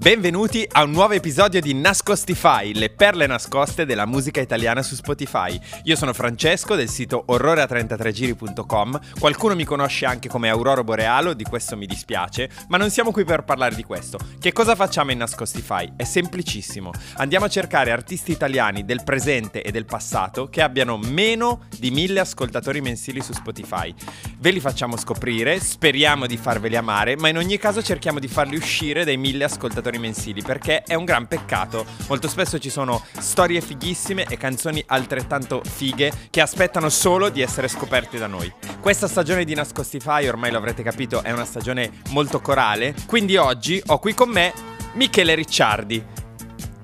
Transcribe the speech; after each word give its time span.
Benvenuti 0.00 0.66
a 0.72 0.82
un 0.82 0.92
nuovo 0.92 1.12
episodio 1.12 1.60
di 1.60 1.74
Nascostify, 1.74 2.72
le 2.72 2.88
perle 2.88 3.26
nascoste 3.26 3.84
della 3.84 4.06
musica 4.06 4.40
italiana 4.40 4.82
su 4.82 4.94
Spotify. 4.94 5.60
Io 5.82 5.94
sono 5.94 6.14
Francesco 6.14 6.74
del 6.74 6.88
sito 6.88 7.26
orrore33giri.com. 7.28 8.98
Qualcuno 9.18 9.54
mi 9.54 9.64
conosce 9.64 10.06
anche 10.06 10.30
come 10.30 10.48
Aurora 10.48 10.82
Borealo, 10.82 11.34
di 11.34 11.44
questo 11.44 11.76
mi 11.76 11.84
dispiace, 11.84 12.48
ma 12.68 12.78
non 12.78 12.88
siamo 12.88 13.10
qui 13.10 13.26
per 13.26 13.44
parlare 13.44 13.74
di 13.74 13.84
questo. 13.84 14.18
Che 14.40 14.52
cosa 14.52 14.74
facciamo 14.74 15.10
in 15.10 15.18
Nascostify? 15.18 15.92
È 15.96 16.04
semplicissimo. 16.04 16.92
Andiamo 17.16 17.44
a 17.44 17.50
cercare 17.50 17.90
artisti 17.90 18.32
italiani 18.32 18.86
del 18.86 19.04
presente 19.04 19.60
e 19.60 19.70
del 19.70 19.84
passato 19.84 20.48
che 20.48 20.62
abbiano 20.62 20.96
meno 20.96 21.66
di 21.78 21.90
mille 21.90 22.20
ascoltatori 22.20 22.80
mensili 22.80 23.20
su 23.20 23.34
Spotify. 23.34 23.94
Ve 24.38 24.50
li 24.50 24.60
facciamo 24.60 24.96
scoprire, 24.96 25.60
speriamo 25.60 26.26
di 26.26 26.38
farveli 26.38 26.76
amare, 26.76 27.18
ma 27.18 27.28
in 27.28 27.36
ogni 27.36 27.58
caso 27.58 27.82
cerchiamo 27.82 28.18
di 28.18 28.28
farli 28.28 28.56
uscire 28.56 29.04
dai 29.04 29.18
mille 29.18 29.44
ascoltatori 29.44 29.88
mensili 29.98 30.42
perché 30.42 30.82
è 30.82 30.94
un 30.94 31.04
gran 31.04 31.26
peccato. 31.26 31.84
Molto 32.08 32.28
spesso 32.28 32.58
ci 32.58 32.70
sono 32.70 33.04
storie 33.18 33.60
fighissime 33.60 34.24
e 34.24 34.36
canzoni 34.36 34.82
altrettanto 34.86 35.62
fighe 35.64 36.12
che 36.30 36.40
aspettano 36.40 36.88
solo 36.88 37.28
di 37.28 37.40
essere 37.40 37.68
scoperte 37.68 38.18
da 38.18 38.26
noi. 38.26 38.52
Questa 38.80 39.08
stagione 39.08 39.44
di 39.44 39.54
Nascostify, 39.54 40.26
ormai 40.26 40.50
lo 40.50 40.58
avrete 40.58 40.82
capito, 40.82 41.22
è 41.22 41.30
una 41.30 41.44
stagione 41.44 41.90
molto 42.10 42.40
corale, 42.40 42.94
quindi 43.06 43.36
oggi 43.36 43.82
ho 43.86 43.98
qui 43.98 44.14
con 44.14 44.28
me 44.28 44.52
Michele 44.94 45.34
Ricciardi. 45.34 46.19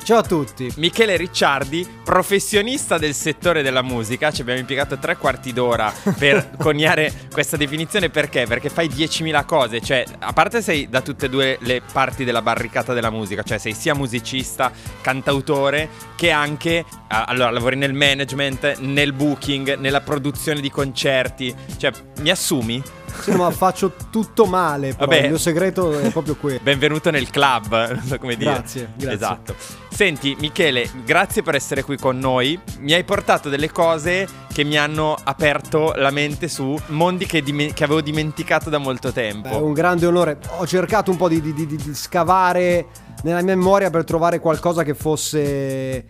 Ciao 0.06 0.19
a 0.19 0.23
tutti. 0.23 0.73
Michele 0.77 1.16
Ricciardi, 1.16 1.84
professionista 2.05 2.97
del 2.97 3.12
settore 3.12 3.62
della 3.62 3.83
musica, 3.83 4.30
ci 4.30 4.42
abbiamo 4.42 4.60
impiegato 4.60 4.98
tre 4.98 5.16
quarti 5.16 5.52
d'ora 5.52 5.92
per 6.16 6.50
coniare 6.62 7.12
questa 7.33 7.56
definizione 7.56 8.08
perché? 8.08 8.47
Perché 8.47 8.69
fai 8.69 8.86
10.000 8.86 9.45
cose, 9.45 9.80
cioè 9.80 10.05
a 10.20 10.33
parte 10.33 10.62
sei 10.62 10.89
da 10.89 11.00
tutte 11.00 11.27
e 11.27 11.28
due 11.28 11.58
le 11.61 11.83
parti 11.92 12.22
della 12.22 12.41
barricata 12.41 12.92
della 12.92 13.11
musica, 13.11 13.42
cioè 13.42 13.58
sei 13.58 13.72
sia 13.72 13.97
musicista, 13.97 14.70
cantautore 15.00 15.89
che 16.14 16.30
anche 16.30 16.84
allora 17.08 17.50
lavori 17.50 17.75
nel 17.75 17.92
management, 17.92 18.78
nel 18.78 19.12
booking, 19.12 19.77
nella 19.77 20.02
produzione 20.02 20.61
di 20.61 20.70
concerti, 20.70 21.52
cioè 21.78 21.91
mi 22.20 22.30
assumi? 22.30 22.80
Sì, 23.23 23.33
ma 23.33 23.50
faccio 23.52 23.92
tutto 24.11 24.47
male. 24.47 24.95
Però. 24.95 25.06
Vabbè. 25.06 25.23
Il 25.23 25.28
mio 25.30 25.39
segreto 25.39 25.98
è 25.98 26.11
proprio 26.11 26.36
quello. 26.41 26.61
Benvenuto 26.62 27.11
nel 27.11 27.28
club, 27.30 27.92
non 27.92 28.02
so 28.05 28.19
come 28.19 28.36
dire. 28.36 28.52
Grazie, 28.52 28.92
grazie. 28.95 29.14
Esatto. 29.14 29.56
Senti, 29.97 30.36
Michele, 30.39 30.91
grazie 31.06 31.42
per 31.42 31.55
essere 31.55 31.83
qui 31.83 31.97
con 31.97 32.19
noi. 32.19 32.61
Mi 32.80 32.92
hai 32.92 33.02
portato 33.02 33.48
delle 33.48 33.72
cose 33.72 34.28
che 34.52 34.62
mi 34.62 34.77
hanno 34.77 35.16
aperto 35.25 35.94
la 35.97 36.11
mente 36.11 36.48
su 36.48 36.78
mondi 36.89 37.25
che, 37.25 37.41
dim- 37.41 37.72
che 37.72 37.84
avevo 37.84 38.02
dimenticato 38.02 38.69
da 38.69 38.77
molto 38.77 39.11
tempo. 39.11 39.48
È 39.48 39.55
un 39.55 39.72
grande 39.72 40.05
onore. 40.05 40.39
Ho 40.58 40.67
cercato 40.67 41.11
un 41.11 41.17
po' 41.17 41.30
di, 41.30 41.41
di, 41.41 41.55
di, 41.55 41.64
di 41.64 41.94
scavare 41.94 42.89
nella 43.22 43.42
mia 43.42 43.56
memoria 43.56 43.91
per 43.91 44.05
trovare 44.05 44.41
qualcosa 44.41 44.83
che 44.83 44.95
fosse 44.95 46.06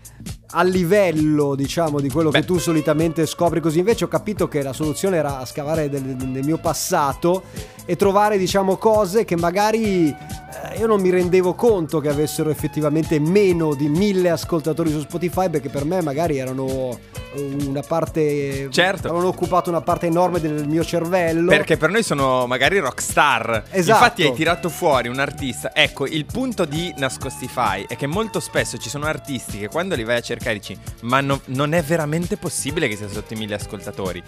a 0.51 0.63
livello, 0.63 1.55
diciamo, 1.55 2.01
di 2.01 2.09
quello 2.09 2.31
Beh. 2.31 2.41
che 2.41 2.47
tu 2.47 2.59
solitamente 2.59 3.27
scopri 3.27 3.61
così. 3.61 3.79
Invece 3.79 4.05
ho 4.05 4.09
capito 4.09 4.49
che 4.49 4.63
la 4.63 4.73
soluzione 4.73 5.17
era 5.17 5.45
scavare 5.45 5.89
del, 5.89 6.03
del 6.03 6.45
mio 6.45 6.59
passato 6.59 7.45
e 7.85 7.97
trovare, 7.97 8.39
diciamo, 8.39 8.77
cose 8.77 9.25
che 9.25 9.37
magari 9.37 10.09
eh, 10.09 10.79
io 10.79 10.87
non 10.87 11.01
mi 11.01 11.11
rendevo 11.11 11.55
conto 11.55 12.01
che 12.01 12.09
avessero 12.09 12.51
effettivamente 12.51 13.19
meno 13.19 13.75
di 13.75 13.89
mille 13.89 14.31
ascoltatori 14.31 14.91
su 14.91 15.01
Spotify 15.01 15.51
perché 15.51 15.69
per 15.69 15.85
me 15.85 16.01
magari 16.01 16.39
erano 16.39 16.99
una 17.37 17.83
parte 17.83 18.69
certo. 18.71 19.09
avevano 19.09 19.29
occupato 19.29 19.71
una 19.71 19.81
parte 19.81 20.07
enorme 20.07 20.41
del 20.41 20.67
mio 20.67 20.85
cervello. 20.85 21.49
Perché 21.49 21.77
per 21.77 21.91
noi 21.91 22.03
sono 22.03 22.47
magari 22.47 22.79
rockstar. 22.79 23.65
Esatto. 23.71 23.99
Infatti 23.99 24.23
hai 24.25 24.33
tirato 24.33 24.69
fuori 24.69 25.09
un 25.09 25.19
artista. 25.19 25.75
Ecco 25.75 26.07
il 26.07 26.25
punto 26.25 26.65
di 26.65 26.93
Nascostify 26.97 27.87
è 27.87 27.97
che 27.97 28.07
molto 28.07 28.41
spesso 28.41 28.79
ci 28.79 28.89
sono 28.89 29.07
artisti 29.07 29.59
che 29.59 29.69
quando 29.69 29.95
li 29.95 30.05
vai 30.05 30.17
a 30.17 30.21
cercare 30.21 30.55
dici 30.55 30.77
ma 31.03 31.21
no, 31.21 31.41
non 31.47 31.73
è 31.73 31.83
veramente 31.83 32.37
possibile 32.37 32.89
che 32.89 32.97
sia 32.97 33.09
sotto 33.09 33.35
i 33.35 33.37
mille 33.37 33.55
ascoltatori. 33.55 34.23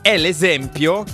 È 0.00 0.16
l'esempio 0.16 1.04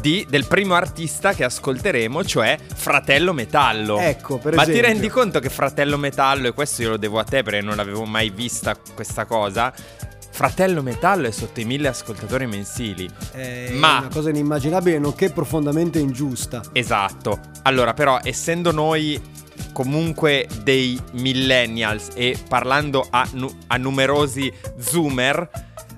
di, 0.00 0.26
del 0.28 0.46
primo 0.46 0.74
artista 0.74 1.32
che 1.32 1.44
ascolteremo, 1.44 2.24
cioè 2.24 2.56
Fratello 2.74 3.32
Metallo. 3.32 3.98
Ecco, 3.98 4.38
per 4.38 4.54
Ma 4.54 4.62
esempio. 4.62 4.82
ti 4.82 4.88
rendi 4.88 5.08
conto 5.08 5.40
che 5.40 5.50
Fratello 5.50 5.96
Metallo, 5.96 6.48
e 6.48 6.52
questo 6.52 6.82
io 6.82 6.90
lo 6.90 6.96
devo 6.96 7.18
a 7.18 7.24
te 7.24 7.42
perché 7.42 7.60
non 7.60 7.76
l'avevo 7.76 8.04
mai 8.04 8.30
vista 8.30 8.76
questa 8.94 9.24
cosa, 9.24 9.72
Fratello 10.38 10.84
Metallo 10.84 11.26
è 11.26 11.32
sotto 11.32 11.58
i 11.58 11.64
mille 11.64 11.88
ascoltatori 11.88 12.46
mensili. 12.46 13.10
È 13.32 13.72
ma... 13.72 13.98
una 13.98 14.08
cosa 14.08 14.30
inimmaginabile, 14.30 15.00
nonché 15.00 15.30
profondamente 15.30 15.98
ingiusta. 15.98 16.62
Esatto. 16.70 17.40
Allora, 17.62 17.92
però, 17.92 18.20
essendo 18.22 18.70
noi 18.70 19.20
comunque 19.72 20.46
dei 20.62 20.96
millennials 21.14 22.10
e 22.14 22.38
parlando 22.48 23.04
a, 23.10 23.28
nu- 23.32 23.52
a 23.66 23.78
numerosi 23.78 24.52
zoomer, 24.78 25.50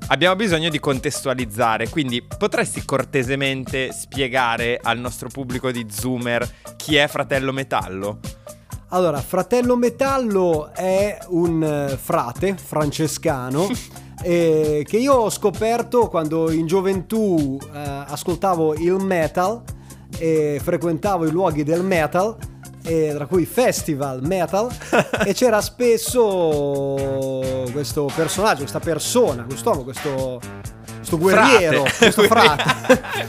abbiamo 0.06 0.36
bisogno 0.36 0.70
di 0.70 0.80
contestualizzare, 0.80 1.90
quindi 1.90 2.22
potresti 2.22 2.82
cortesemente 2.82 3.92
spiegare 3.92 4.80
al 4.82 4.98
nostro 4.98 5.28
pubblico 5.28 5.70
di 5.70 5.86
Zoomer 5.90 6.48
chi 6.76 6.96
è 6.96 7.06
Fratello 7.08 7.52
Metallo? 7.52 8.20
Allora, 8.92 9.20
Fratello 9.20 9.76
Metallo 9.76 10.72
è 10.72 11.18
un 11.28 11.62
eh, 11.62 11.96
frate 11.98 12.56
francescano 12.56 13.68
eh, 14.22 14.84
che 14.86 14.96
io 14.96 15.14
ho 15.14 15.30
scoperto 15.30 16.08
quando 16.08 16.50
in 16.50 16.66
gioventù 16.66 17.58
eh, 17.72 18.04
ascoltavo 18.06 18.74
il 18.74 18.94
metal 18.94 19.62
e 20.18 20.60
frequentavo 20.62 21.26
i 21.26 21.30
luoghi 21.30 21.62
del 21.62 21.82
metal 21.82 22.36
tra 22.82 23.26
cui 23.26 23.44
festival 23.44 24.20
metal 24.22 24.68
e 25.24 25.32
c'era 25.32 25.60
spesso 25.60 26.96
questo 27.72 28.10
personaggio, 28.12 28.60
questa 28.60 28.80
persona, 28.80 29.44
quest'uomo, 29.44 29.84
questo, 29.84 30.40
questo 30.96 31.18
guerriero, 31.18 31.84
frate. 31.84 31.96
questo 31.98 32.22
frate, 32.26 32.64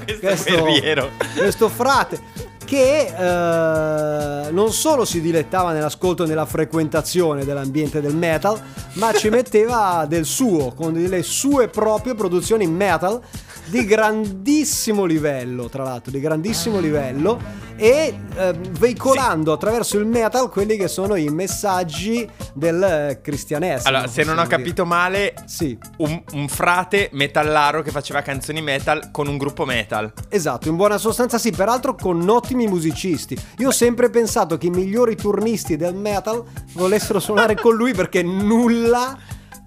questo, 0.03 0.19
questo, 0.19 0.59
guerriero. 0.59 1.09
questo 1.35 1.69
frate 1.69 2.49
che 2.71 3.07
eh, 3.07 4.49
non 4.51 4.71
solo 4.71 5.03
si 5.03 5.19
dilettava 5.19 5.73
nell'ascolto 5.73 6.23
e 6.23 6.27
nella 6.27 6.45
frequentazione 6.45 7.43
dell'ambiente 7.43 7.99
del 7.99 8.15
metal, 8.15 8.57
ma 8.93 9.11
ci 9.11 9.27
metteva 9.29 10.05
del 10.07 10.23
suo, 10.23 10.71
con 10.73 10.93
le 10.93 11.21
sue 11.21 11.67
proprie 11.67 12.15
produzioni 12.15 12.65
metal 12.67 13.19
di 13.65 13.85
grandissimo 13.85 15.05
livello, 15.05 15.69
tra 15.69 15.83
l'altro, 15.83 16.11
di 16.11 16.19
grandissimo 16.19 16.79
livello 16.79 17.39
e 17.75 18.15
eh, 18.35 18.53
veicolando 18.77 19.51
sì. 19.51 19.55
attraverso 19.55 19.97
il 19.97 20.05
metal 20.05 20.49
quelli 20.49 20.77
che 20.77 20.87
sono 20.87 21.15
i 21.15 21.29
messaggi 21.29 22.29
del 22.53 23.19
cristianesimo. 23.21 23.89
Allora, 23.89 24.07
se 24.07 24.23
non 24.23 24.37
ho 24.37 24.45
capito 24.45 24.83
dire. 24.83 24.95
male, 24.95 25.33
sì. 25.45 25.77
un, 25.97 26.21
un, 26.33 26.47
frate 26.47 27.09
metallaro 27.13 27.81
che 27.81 27.91
faceva 27.91 28.21
canzoni 28.21 28.61
metal 28.61 29.09
con 29.11 29.27
un 29.27 29.37
gruppo 29.37 29.65
metal. 29.65 30.11
Esatto, 30.29 30.69
in 30.69 30.75
buona 30.75 30.97
sostanza 30.97 31.37
sì, 31.37 31.51
peraltro 31.51 31.95
con 31.95 32.27
ottimi 32.29 32.67
musicisti. 32.67 33.37
Io 33.57 33.69
ho 33.69 33.71
sempre 33.71 34.09
pensato 34.09 34.57
che 34.57 34.67
i 34.67 34.69
migliori 34.71 35.15
turnisti 35.15 35.75
del 35.77 35.95
metal 35.95 36.43
volessero 36.73 37.19
suonare 37.19 37.55
con 37.55 37.75
lui 37.75 37.93
perché 37.93 38.21
nulla 38.21 39.17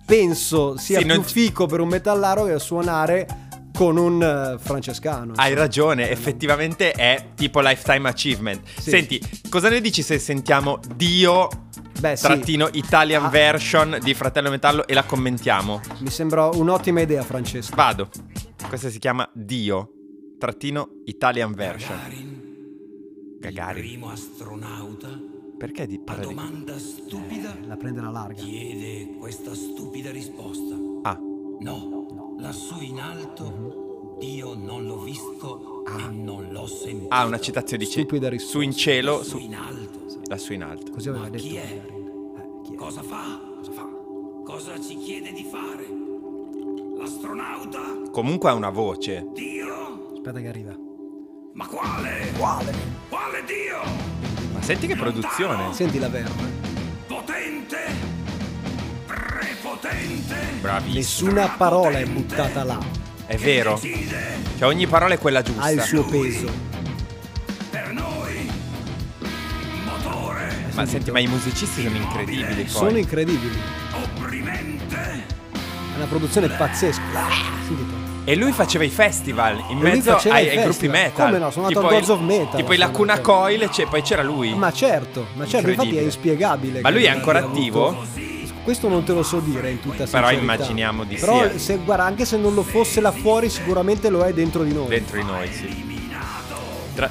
penso 0.05 0.77
sia 0.77 0.99
sì, 0.99 1.07
più 1.07 1.21
c- 1.23 1.31
fico 1.31 1.67
per 1.67 1.81
un 1.81 1.89
metallaro 1.89 2.45
che 2.45 2.59
suonare 2.59 3.44
con 3.77 3.97
un 3.97 4.55
uh, 4.55 4.59
francescano. 4.59 5.33
Hai 5.37 5.53
ragione, 5.55 6.09
effettivamente 6.09 6.93
è 6.93 7.31
tipo 7.35 7.61
lifetime 7.61 8.09
achievement. 8.09 8.63
Sì. 8.79 8.91
Senti, 8.91 9.21
cosa 9.49 9.69
ne 9.69 9.81
dici 9.81 10.03
se 10.03 10.19
sentiamo 10.19 10.79
Dio 10.95 11.49
Beh, 11.99 12.17
trattino 12.17 12.69
sì. 12.73 12.79
Italian 12.79 13.25
ah. 13.25 13.29
version 13.29 13.99
di 14.01 14.15
Fratello 14.15 14.51
Metallo 14.51 14.87
e 14.87 14.95
la 14.95 15.03
commentiamo? 15.03 15.81
Mi 15.99 16.11
sembra 16.11 16.47
un'ottima 16.47 17.01
idea, 17.01 17.23
Francesco. 17.23 17.75
Vado. 17.75 18.09
Questa 18.69 18.89
si 18.89 18.99
chiama 18.99 19.29
Dio 19.33 19.91
trattino 20.39 21.01
Italian 21.07 21.53
version. 21.53 21.97
Gagarin. 21.97 23.39
Gagarin. 23.41 23.83
Il 23.83 23.91
primo 23.91 24.11
astronauta. 24.11 25.09
Perché 25.57 25.87
di 25.87 26.01
La 26.05 26.15
domanda 26.17 26.79
stupida. 26.79 27.57
Eh, 27.57 27.67
la 27.67 27.77
prende 27.77 28.01
la 28.01 28.11
larga. 28.11 28.43
Chiede 28.43 29.17
questa 29.19 29.55
stupida 29.55 30.11
risposta. 30.11 30.75
Ah. 31.03 31.19
No. 31.61 31.94
Lassù 32.39 32.81
in 32.81 33.01
alto 33.01 33.45
mm-hmm. 33.45 34.21
io 34.21 34.55
non 34.55 34.85
l'ho 34.85 34.99
visto 34.99 35.83
ah. 35.87 36.01
e 36.01 36.13
non 36.13 36.49
l'ho 36.51 36.67
sentito. 36.67 37.09
Ah, 37.09 37.25
una 37.25 37.41
citazione 37.41 37.85
dice 37.85 38.01
Stupida 38.01 38.29
risposta. 38.29 38.59
su 38.59 38.65
in 38.65 38.73
cielo, 38.73 39.19
lassù 39.19 39.39
in 39.39 39.55
alto. 39.55 40.07
Lassù 40.27 40.53
in 40.53 40.63
alto. 40.63 40.93
Così 40.93 41.09
aveva 41.09 41.25
Ma 41.25 41.31
detto. 41.31 41.43
Chi 41.43 41.57
è? 41.57 41.63
Eh, 41.63 42.61
chi 42.65 42.73
è? 42.73 42.77
Cosa 42.77 43.03
fa? 43.03 43.41
Cosa 43.57 43.73
fa? 43.73 43.89
Cosa 44.45 44.81
ci 44.81 44.97
chiede 44.99 45.33
di 45.33 45.45
fare? 45.45 45.87
L'astronauta? 46.97 48.11
Comunque 48.11 48.51
ha 48.51 48.55
una 48.55 48.71
voce. 48.71 49.27
Dio? 49.33 50.13
Aspetta 50.15 50.41
che 50.41 50.49
arriva. 50.49 50.77
Ma 51.53 51.67
quale? 51.67 52.33
Quale? 52.37 52.73
Quale 53.09 53.45
Dio? 53.45 54.53
Ma 54.53 54.63
senti 54.63 54.87
che 54.87 54.97
produzione. 54.97 55.73
Senti 55.73 55.99
la 55.99 56.09
verba. 56.09 56.64
Bravissimo. 60.61 60.95
Nessuna 61.31 61.49
parola 61.57 61.99
è 61.99 62.05
buttata 62.07 62.65
là. 62.65 62.79
È 63.27 63.37
vero. 63.37 63.79
Cioè 63.81 64.69
ogni 64.69 64.87
parola 64.87 65.15
è 65.15 65.19
quella 65.19 65.43
giusta. 65.43 65.63
Ha 65.63 65.71
il 65.71 65.83
suo 65.83 66.05
peso. 66.05 66.47
Per 67.71 67.93
noi. 67.93 68.51
Motore. 69.85 70.53
Ma 70.75 70.87
senti, 70.87 71.11
ma 71.11 71.19
i 71.21 71.27
musicisti 71.27 71.83
sono 71.83 71.97
incredibili 71.97 72.63
poi. 72.63 72.69
Sono 72.69 72.97
incredibili. 72.99 73.59
È 75.93 75.97
una 75.97 76.07
produzione 76.07 76.49
pazzesca. 76.49 77.53
E 78.27 78.37
lui 78.37 78.53
faceva 78.53 78.85
i 78.85 78.89
festival 78.89 79.63
in 79.69 79.79
lui 79.81 79.91
mezzo 79.91 80.17
ai, 80.31 80.49
ai 80.49 80.63
gruppi 80.65 80.89
metal. 80.89 81.27
Come 81.27 81.39
no, 81.39 81.51
sono 81.51 81.67
andato 81.67 81.87
Tipo 81.87 81.87
al 81.87 81.93
i- 81.93 82.07
Gods 82.07 82.09
of 82.09 82.21
Metal, 82.21 82.57
Tipo 82.57 82.73
i 82.73 82.77
Lacuna. 82.79 83.21
Coil, 83.21 83.69
c'è- 83.69 83.87
poi 83.87 84.01
c'era 84.03 84.23
lui. 84.23 84.55
Ma 84.55 84.73
certo, 84.73 85.27
ma 85.35 85.47
certo, 85.47 85.69
infatti 85.69 85.97
è 85.97 86.01
inspiegabile. 86.01 86.81
Ma 86.81 86.89
lui 86.91 87.05
è 87.05 87.11
ancora 87.11 87.41
attivo? 87.41 87.89
avuto- 87.89 88.07
Questo 88.65 88.89
non 88.89 89.05
te 89.05 89.13
lo 89.13 89.23
so 89.23 89.41
dire 89.41 89.71
in 89.71 89.81
tutta 89.81 90.05
Però 90.07 90.27
sincerità. 90.29 90.41
immaginiamo 90.41 91.05
di 91.05 91.17
Però 91.17 91.51
sì, 91.53 91.59
se, 91.59 91.77
guarda, 91.77 92.05
anche 92.05 92.25
se 92.25 92.39
non 92.39 92.55
lo 92.55 92.63
fosse 92.63 93.01
là 93.03 93.13
fuori, 93.13 93.51
sicuramente 93.51 94.09
lo 94.09 94.23
è 94.23 94.33
dentro 94.33 94.63
di 94.65 94.73
noi. 94.73 94.89
Dentro 94.89 95.19
di 95.19 95.25
noi, 95.25 95.53
sì. 95.53 95.93
Tra- 96.95 97.11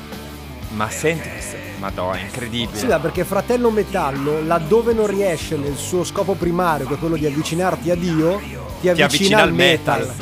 Ma 0.71 0.89
senti, 0.89 1.29
Madonna, 1.77 2.17
è 2.17 2.21
incredibile. 2.21 2.75
Sì, 2.77 2.87
perché 2.87 3.23
Fratello 3.23 3.69
Metallo, 3.69 4.41
laddove 4.43 4.93
non 4.93 5.05
riesce 5.05 5.55
nel 5.55 5.75
suo 5.75 6.03
scopo 6.03 6.33
primario, 6.33 6.87
che 6.87 6.95
è 6.95 6.97
quello 6.97 7.15
di 7.17 7.27
avvicinarti 7.27 7.91
a 7.91 7.95
Dio, 7.95 8.39
ti 8.81 8.89
avvicina, 8.89 9.05
avvicina 9.05 9.37
al 9.37 9.47
al 9.49 9.53
metal. 9.53 9.99
metal. 9.99 10.15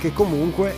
Che 0.00 0.12
comunque 0.12 0.74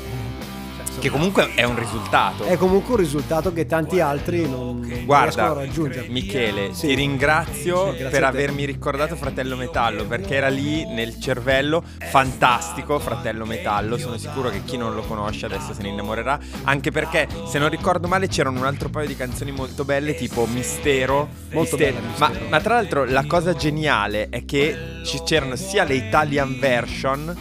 Che 0.98 1.10
comunque 1.10 1.54
è 1.54 1.64
un 1.64 1.76
risultato. 1.78 2.44
è 2.44 2.56
comunque 2.56 2.92
un 2.94 3.00
risultato 3.00 3.52
che 3.52 3.66
tanti 3.66 3.98
altri 4.00 4.42
non, 4.42 4.50
non 4.50 4.82
riescono 4.82 5.02
a 5.02 5.04
Guarda, 5.04 5.52
raggiungere. 5.52 6.06
Michele, 6.08 6.72
Sì. 6.74 6.86
ti 6.88 6.94
ringrazio 6.94 7.90
Sì, 7.92 7.98
grazie 7.98 8.08
per 8.08 8.24
avermi 8.24 8.64
ricordato 8.64 9.16
Fratello 9.16 9.56
Metallo 9.56 10.04
perché 10.06 10.34
era 10.36 10.48
lì 10.48 10.84
nel 10.86 11.18
cervello. 11.18 11.82
Fantastico, 12.10 12.98
Fratello 13.00 13.44
Metallo. 13.46 13.96
Sono 13.98 14.16
sicuro 14.16 14.48
che 14.50 14.62
chi 14.64 14.76
non 14.76 14.94
lo 14.94 15.02
conosce 15.02 15.46
adesso 15.46 15.72
se 15.74 15.82
ne 15.82 15.88
innamorerà. 15.88 16.38
Anche 16.64 16.90
perché, 16.92 17.26
se 17.48 17.58
non 17.58 17.68
ricordo 17.68 18.06
male, 18.06 18.28
c'erano 18.28 18.58
un 18.60 18.66
altro 18.66 18.88
paio 18.88 19.06
di 19.08 19.16
canzoni 19.16 19.50
molto 19.50 19.84
belle, 19.84 20.14
tipo 20.14 20.46
Mistero. 20.46 21.28
Molto 21.52 21.76
Mistero. 21.76 21.96
bella, 22.00 22.08
Ma, 22.18 22.28
Mistero. 22.28 22.48
ma 22.50 22.60
tra 22.60 22.74
l'altro, 22.74 23.04
la 23.04 23.24
cosa 23.26 23.54
geniale 23.54 24.28
è 24.30 24.44
che 24.44 24.76
ci 25.04 25.20
c'erano 25.24 25.56
sia 25.56 25.82
le 25.84 25.94
Italian 25.94 26.58
version 26.60 27.34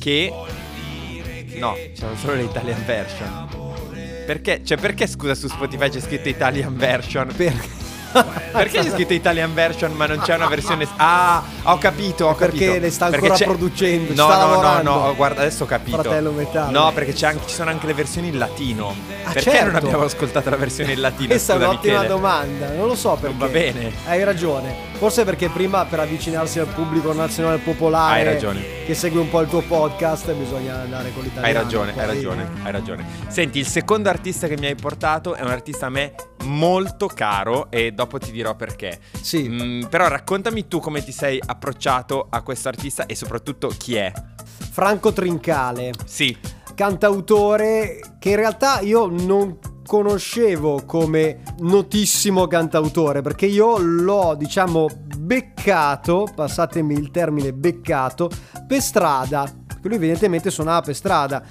che. 0.00 0.32
No, 1.58 1.76
c'erano 1.94 2.16
solo 2.16 2.34
le 2.34 2.42
Italian 2.44 2.84
version. 2.84 3.48
Perché? 4.26 4.62
Cioè, 4.64 4.78
perché 4.78 5.06
scusa 5.06 5.34
su 5.34 5.48
Spotify 5.48 5.88
c'è 5.88 6.00
scritto 6.00 6.28
Italian 6.28 6.76
version? 6.76 7.32
Perché? 7.34 7.81
Perché 8.52 8.80
c'è 8.80 8.90
scritto 8.90 9.12
Italian 9.14 9.54
version 9.54 9.92
ma 9.92 10.06
non 10.06 10.18
c'è 10.20 10.34
una 10.34 10.46
versione... 10.48 10.86
Ah, 10.96 11.42
ho 11.64 11.78
capito, 11.78 12.26
ho 12.26 12.34
Perché 12.34 12.66
capito. 12.66 12.80
le 12.84 12.90
sta 12.90 13.04
Perché 13.06 13.20
ancora 13.26 13.38
c'è- 13.38 13.44
producendo, 13.44 14.14
No, 14.14 14.28
no, 14.28 14.60
no, 14.60 14.82
no, 14.82 15.14
guarda, 15.16 15.40
adesso 15.40 15.64
ho 15.64 15.66
capito. 15.66 16.00
Fratello 16.02 16.30
Metallo. 16.32 16.78
No, 16.78 16.92
perché 16.92 17.26
anche- 17.26 17.46
ci 17.46 17.54
sono 17.54 17.70
anche 17.70 17.86
le 17.86 17.94
versioni 17.94 18.28
in 18.28 18.38
latino. 18.38 18.94
Ah, 19.24 19.32
perché 19.32 19.50
certo. 19.50 19.66
non 19.66 19.74
abbiamo 19.76 20.04
ascoltato 20.04 20.50
la 20.50 20.56
versione 20.56 20.92
in 20.92 21.00
latino? 21.00 21.28
Questa 21.28 21.54
è 21.54 21.56
Scusa, 21.56 21.68
un'ottima 21.68 21.92
Michele. 21.94 22.08
domanda, 22.14 22.68
non 22.72 22.86
lo 22.86 22.94
so 22.94 23.16
perché. 23.20 23.36
va 23.38 23.46
bene. 23.46 23.92
Hai 24.06 24.22
ragione. 24.24 24.90
Forse 24.98 25.24
perché 25.24 25.48
prima 25.48 25.84
per 25.84 26.00
avvicinarsi 26.00 26.58
al 26.60 26.66
pubblico 26.66 27.12
nazionale 27.12 27.58
popolare 27.58 28.20
Hai 28.20 28.24
ragione. 28.24 28.60
che 28.86 28.94
segue 28.94 29.20
un 29.20 29.28
po' 29.30 29.40
il 29.40 29.48
tuo 29.48 29.60
podcast 29.62 30.30
bisogna 30.32 30.80
andare 30.80 31.12
con 31.12 31.22
l'italiano. 31.24 31.46
Hai 31.46 31.52
ragione, 31.64 31.92
hai 31.96 32.06
ragione, 32.06 32.48
hai 32.62 32.70
ragione. 32.72 33.04
Senti, 33.28 33.58
il 33.58 33.66
secondo 33.66 34.08
artista 34.10 34.46
che 34.46 34.56
mi 34.58 34.66
hai 34.66 34.74
portato 34.76 35.34
è 35.34 35.42
un 35.42 35.50
artista 35.50 35.86
a 35.86 35.88
me 35.90 36.12
molto 36.42 37.06
caro 37.06 37.70
e 37.70 37.92
dopo 37.92 38.18
ti 38.18 38.30
dirò 38.30 38.54
perché. 38.54 39.00
Sì. 39.20 39.48
Mm, 39.48 39.84
però 39.84 40.08
raccontami 40.08 40.68
tu 40.68 40.80
come 40.80 41.02
ti 41.02 41.12
sei 41.12 41.40
approcciato 41.44 42.26
a 42.30 42.42
questo 42.42 42.68
artista 42.68 43.06
e 43.06 43.14
soprattutto 43.14 43.68
chi 43.68 43.96
è. 43.96 44.12
Franco 44.70 45.12
Trincale, 45.12 45.92
Sì, 46.04 46.36
cantautore 46.74 48.00
che 48.18 48.30
in 48.30 48.36
realtà 48.36 48.80
io 48.80 49.06
non 49.06 49.58
conoscevo 49.84 50.84
come 50.86 51.42
notissimo 51.58 52.46
cantautore 52.46 53.20
perché 53.20 53.46
io 53.46 53.76
l'ho 53.78 54.34
diciamo 54.36 54.86
beccato, 55.18 56.26
passatemi 56.34 56.94
il 56.94 57.10
termine 57.10 57.52
beccato, 57.52 58.30
per 58.66 58.80
strada. 58.80 59.44
Perché 59.82 59.88
lui 59.88 59.96
evidentemente 59.96 60.50
suonava 60.50 60.80
per 60.80 60.94
strada. 60.94 61.42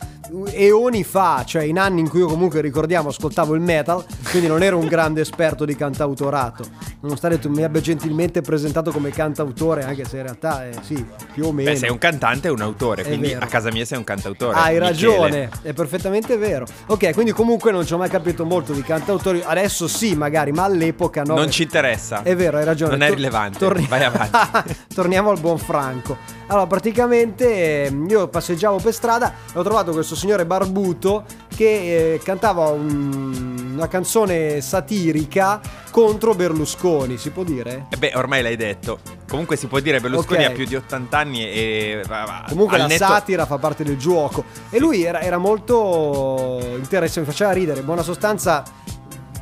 Eoni 0.53 1.03
fa, 1.03 1.43
cioè 1.45 1.63
in 1.63 1.77
anni 1.77 1.99
in 1.99 2.07
cui 2.07 2.19
io 2.19 2.27
comunque 2.27 2.61
ricordiamo 2.61 3.09
ascoltavo 3.09 3.53
il 3.53 3.59
metal, 3.59 4.05
quindi 4.29 4.47
non 4.47 4.63
ero 4.63 4.77
un 4.77 4.87
grande 4.87 5.19
esperto 5.19 5.65
di 5.65 5.75
cantautorato, 5.75 6.63
nonostante 7.01 7.39
tu 7.39 7.49
mi 7.49 7.63
abbia 7.63 7.81
gentilmente 7.81 8.41
presentato 8.41 8.91
come 8.91 9.09
cantautore, 9.11 9.83
anche 9.83 10.05
se 10.05 10.17
in 10.17 10.23
realtà 10.23 10.67
eh, 10.67 10.73
sì, 10.81 11.03
più 11.33 11.45
o 11.45 11.51
meno. 11.51 11.69
beh, 11.71 11.77
sei 11.77 11.89
un 11.89 11.97
cantante 11.97 12.47
e 12.47 12.51
un 12.51 12.61
autore, 12.61 13.01
È 13.03 13.05
quindi 13.05 13.29
vero. 13.29 13.43
a 13.43 13.47
casa 13.47 13.71
mia 13.71 13.85
sei 13.85 13.97
un 13.97 14.03
cantautore. 14.03 14.55
Hai 14.57 14.73
Michele. 14.73 14.79
ragione, 14.79 15.49
è 15.63 15.73
perfettamente 15.73 16.37
vero. 16.37 16.65
Ok, 16.87 17.13
quindi 17.13 17.31
comunque 17.31 17.71
non 17.71 17.85
ci 17.85 17.93
ho 17.93 17.97
mai 17.97 18.09
capito 18.09 18.45
molto 18.45 18.73
di 18.73 18.81
cantautori. 18.81 19.41
Adesso 19.45 19.87
sì, 19.87 20.15
magari, 20.15 20.51
ma 20.51 20.63
all'epoca 20.63 21.23
no. 21.23 21.35
Non 21.35 21.49
ci 21.51 21.63
interessa. 21.63 22.23
È 22.23 22.35
vero, 22.35 22.57
hai 22.57 22.65
ragione. 22.65 22.91
Non 22.91 23.01
è 23.03 23.09
rilevante. 23.13 23.67
Vai 23.87 24.03
avanti. 24.03 24.75
Torniamo 24.93 25.29
al 25.31 25.39
buon 25.39 25.57
Franco. 25.57 26.17
Allora, 26.47 26.67
praticamente 26.67 27.85
eh, 27.85 27.97
io 28.09 28.27
passeggiavo 28.27 28.77
per 28.77 28.93
strada 28.93 29.33
e 29.53 29.57
ho 29.57 29.63
trovato 29.63 29.91
questo 29.93 30.15
signore 30.15 30.45
barbuto 30.45 31.23
che 31.55 32.13
eh, 32.15 32.19
cantava 32.21 32.67
un- 32.67 33.50
una 33.73 33.87
canzone 33.87 34.61
satirica 34.61 35.59
contro 35.91 36.33
Berlusconi, 36.33 37.17
si 37.17 37.29
può 37.31 37.43
dire? 37.43 37.85
Eh 37.89 37.97
beh, 37.97 38.13
ormai 38.15 38.41
l'hai 38.41 38.55
detto. 38.55 38.99
Comunque 39.27 39.55
si 39.55 39.67
può 39.67 39.79
dire 39.79 39.99
Berlusconi 39.99 40.43
Ok. 40.43 40.49
ha 40.49 40.53
più 40.53 40.65
di 40.65 40.75
80 40.75 41.17
anni 41.17 41.43
e 41.49 42.01
va- 42.07 42.45
Comunque 42.49 42.77
la 42.77 42.87
netto- 42.87 43.05
satira 43.05 43.45
fa 43.45 43.57
parte 43.57 43.83
del 43.83 43.97
gioco. 43.97 44.43
E 44.69 44.79
lui 44.79 45.03
era, 45.03 45.21
era 45.21 45.37
molto 45.37 46.59
interessante, 46.75 47.21
mi 47.21 47.25
faceva 47.27 47.51
ridere. 47.51 47.79
In 47.79 47.85
buona 47.85 48.03
sostanza, 48.03 48.63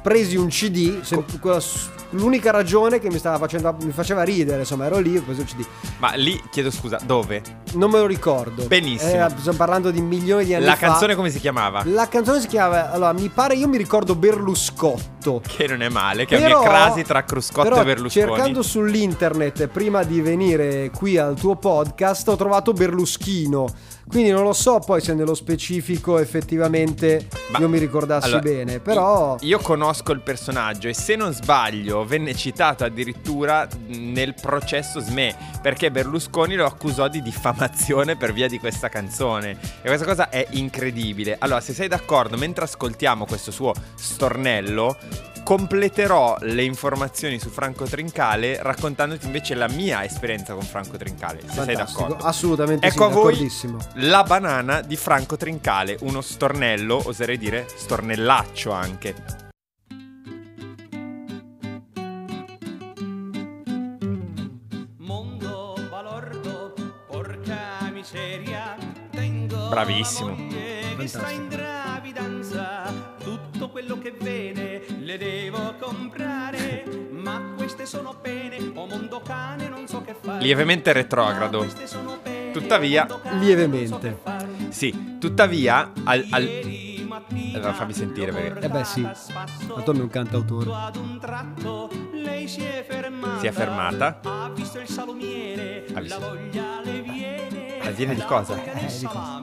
presi 0.02 0.36
un 0.36 0.48
CD. 0.48 1.02
se- 1.02 1.24
quella 1.40 1.60
l'unica 2.12 2.52
ragione 2.52 3.00
che 3.00 3.10
mi, 3.10 3.18
stava 3.18 3.38
facendo, 3.38 3.76
mi 3.84 3.92
faceva 3.92 4.24
ridere, 4.24 4.60
insomma, 4.60 4.86
ero 4.86 5.00
lì, 5.00 5.18
ho 5.18 5.22
preso 5.22 5.42
il 5.42 5.48
CD. 5.48 5.66
Ma 6.00 6.14
lì 6.14 6.42
chiedo 6.50 6.72
scusa, 6.72 7.00
dove? 7.04 7.42
Non 7.74 7.92
me 7.92 8.00
lo 8.00 8.06
ricordo. 8.06 8.66
Benissimo. 8.66 9.26
Eh, 9.26 9.30
stiamo 9.38 9.58
parlando 9.58 9.92
di 9.92 10.02
milioni 10.02 10.46
di 10.46 10.54
anni 10.54 10.66
La 10.66 10.76
fa. 10.76 10.88
canzone 10.88 11.16
come 11.16 11.30
si 11.30 11.40
chiamava? 11.40 11.84
La 11.86 12.08
canzone 12.08 12.40
si 12.40 12.48
chiama. 12.48 12.92
Allora, 12.92 13.14
mi 13.14 13.30
pare, 13.30 13.56
io 13.56 13.68
mi 13.68 13.78
ricordo 13.78 14.16
Berluscotto. 15.30 15.56
Che 15.56 15.68
non 15.68 15.82
è 15.82 15.90
male, 15.90 16.26
che 16.26 16.38
è 16.38 16.42
Però- 16.42 16.62
una 16.62 16.70
crasi 16.70 17.04
tra 17.04 17.24
Cruscotto 17.24 17.80
e 17.80 17.84
Berlusconi. 17.84 18.26
Cercando 18.26 18.62
sull'internet 18.64 19.68
prima 19.68 20.04
di 20.04 20.22
venire 20.22 20.90
qui 20.96 21.18
al 21.18 21.36
tuo 21.40 21.56
podcast 21.56 22.28
ho 22.30 22.36
trovato 22.36 22.74
Berluschino. 22.74 23.68
Quindi 24.10 24.32
non 24.32 24.42
lo 24.42 24.54
so 24.54 24.80
poi 24.80 25.02
se 25.02 25.14
nello 25.14 25.36
specifico 25.36 26.18
effettivamente 26.18 27.28
Ma- 27.52 27.60
io 27.60 27.70
mi 27.70 27.78
ricordassi 27.78 28.26
allora, 28.26 28.42
bene, 28.42 28.80
però 28.80 29.36
io 29.42 29.60
conosco 29.60 30.12
il 30.14 30.22
personaggio 30.22 30.88
e 30.88 30.96
se 30.96 31.16
non 31.16 31.32
sbaglio 31.32 32.04
venne 32.06 32.34
citato 32.34 32.84
addirittura 32.84 33.68
nel 33.90 34.34
processo 34.34 35.00
SME 35.00 35.36
perché 35.62 35.92
Berlusconi 35.92 36.56
lo 36.56 36.66
accusò 36.66 37.08
di 37.08 37.22
diffamazione 37.22 38.16
per 38.18 38.34
via 38.34 38.48
di 38.48 38.58
questa 38.58 38.90
canzone 38.90 39.52
e 39.84 39.88
questa 39.88 40.06
cosa 40.06 40.30
è 40.30 40.44
incredibile. 40.52 41.36
Allora, 41.38 41.62
se 41.62 41.74
sei 41.74 41.88
d'accordo, 41.88 42.36
mentre 42.36 42.64
ascoltiamo 42.64 43.28
questo 43.28 43.52
suo 43.52 43.74
stornello, 43.96 44.98
completerò 45.44 46.38
le 46.42 46.64
informazioni 46.64 47.40
su 47.40 47.50
Franco 47.50 47.86
Trincale 47.86 48.62
raccontandoti 48.62 49.26
invece 49.26 49.56
la 49.56 49.68
mia 49.68 50.04
esperienza 50.04 50.54
con 50.54 50.62
Franco 50.62 50.96
Trincale, 50.96 51.42
se 51.42 51.48
sei 51.48 51.76
fantastico, 51.76 52.02
d'accordo. 52.02 52.26
assolutamente 52.26 52.86
Ecco 52.86 53.06
sì, 53.06 53.10
a 53.12 53.16
voi 53.16 53.52
la 53.94 54.24
banana 54.24 54.82
di 54.82 54.96
Franco 54.96 55.38
Trincale, 55.38 55.98
uno 56.02 56.22
stornello, 56.22 57.02
oserei 57.04 57.40
dire 57.40 57.66
stornellaccio 57.68 58.72
anche. 58.72 59.16
Mondo 64.98 65.76
balordo, 65.90 66.76
porca 67.08 67.90
miseria, 67.92 68.78
tengo 69.10 69.70
Bravissimo. 69.70 70.36
Fantastico. 70.36 70.60
Quello 73.80 73.98
che 73.98 74.14
vede 74.20 74.86
le 75.00 75.18
devo 75.18 75.74
comprare, 75.80 76.84
ma 77.12 77.54
queste 77.56 77.86
sono 77.86 78.14
pene, 78.22 78.58
o 78.74 78.86
mondo 78.86 79.22
cane, 79.22 79.70
non 79.70 79.88
so 79.88 80.02
che 80.02 80.14
fare. 80.20 80.42
Lievemente 80.44 80.92
retrogrado. 80.92 81.66
Pene, 82.22 82.52
Tuttavia- 82.52 83.06
o 83.06 83.08
mondo 83.08 83.22
cane, 83.24 83.40
Lievemente. 83.40 84.18
so. 84.26 84.36
Sì, 84.70 85.16
tuttavia, 85.18 85.94
al, 86.04 86.26
al- 86.30 86.50
Allora, 87.54 87.74
fammi 87.74 87.94
sentire 87.94 88.32
perché- 88.34 88.66
Eh 88.66 88.70
beh, 88.70 88.84
sì. 88.84 89.02
Ma 89.02 89.14
non 89.86 89.96
è 89.96 90.02
un 90.02 90.10
cantautore. 90.10 90.70
Si 92.46 92.62
è 92.62 92.84
fermata. 92.88 93.40
Si 93.40 93.48
è 93.48 93.52
fermata. 93.52 94.20
Ha 94.24 94.50
visto 94.54 94.80
il 94.80 94.88
salumiere. 94.90 95.86
Ha 95.94 96.00
visto. 96.02 96.20
La 96.20 96.28
voglia 96.28 96.82
le 96.84 97.02
viene. 97.02 97.80
Ah, 97.82 97.90
viene 97.92 98.16
di 98.16 98.22
cosa? 98.22 98.56
Eh, 98.62 98.88
di 98.98 99.06
cosa? 99.06 99.42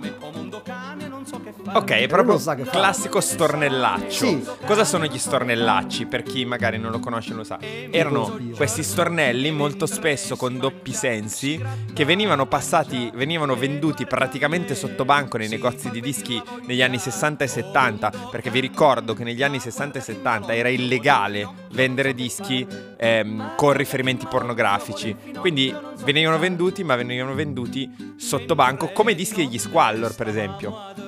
Ok, 1.72 1.90
è 1.90 2.06
proprio 2.06 2.38
sa 2.38 2.56
fare. 2.56 2.70
classico 2.70 3.20
stornellaccio. 3.20 4.26
Sì. 4.26 4.44
Cosa 4.64 4.84
sono 4.84 5.06
gli 5.06 5.18
stornellacci? 5.18 6.06
Per 6.06 6.22
chi 6.22 6.44
magari 6.44 6.78
non 6.78 6.90
lo 6.90 7.00
conosce 7.00 7.30
non 7.30 7.38
lo 7.38 7.44
sa. 7.44 7.58
Erano 7.60 8.38
questi 8.54 8.82
stornelli 8.82 9.50
molto 9.50 9.86
spesso 9.86 10.36
con 10.36 10.58
doppi 10.58 10.92
sensi 10.92 11.62
che 11.92 12.04
venivano 12.04 12.46
passati, 12.46 13.10
venivano 13.14 13.56
venduti 13.56 14.06
praticamente 14.06 14.74
sotto 14.74 15.04
banco 15.04 15.38
nei 15.38 15.48
negozi 15.48 15.90
di 15.90 16.00
dischi 16.00 16.40
negli 16.66 16.82
anni 16.82 16.98
60 16.98 17.44
e 17.44 17.48
70, 17.48 18.12
perché 18.30 18.50
vi 18.50 18.60
ricordo 18.60 19.14
che 19.14 19.24
negli 19.24 19.42
anni 19.42 19.58
60 19.58 19.98
e 19.98 20.02
70 20.02 20.54
era 20.54 20.68
illegale 20.68 21.64
vendere 21.72 22.14
dischi 22.14 22.66
ehm, 22.96 23.54
con 23.56 23.72
riferimenti 23.72 24.26
pornografici. 24.26 25.14
Quindi 25.38 25.74
venivano 26.04 26.38
venduti, 26.38 26.84
ma 26.84 26.96
venivano 26.96 27.34
venduti 27.34 28.14
sotto 28.16 28.54
banco 28.54 28.90
come 28.92 29.14
dischi 29.14 29.44
degli 29.44 29.58
Squallor, 29.58 30.14
per 30.14 30.28
esempio. 30.28 31.05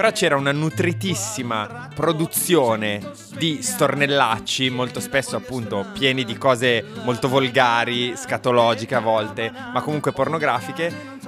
Però 0.00 0.12
c'era 0.12 0.36
una 0.36 0.52
nutritissima 0.52 1.90
produzione 1.94 3.02
di 3.36 3.60
stornellacci, 3.60 4.70
molto 4.70 4.98
spesso 4.98 5.36
appunto 5.36 5.88
pieni 5.92 6.24
di 6.24 6.38
cose 6.38 6.82
molto 7.02 7.28
volgari, 7.28 8.14
scatologiche 8.16 8.94
a 8.94 9.00
volte, 9.00 9.52
ma 9.52 9.82
comunque 9.82 10.12
pornografiche, 10.12 11.18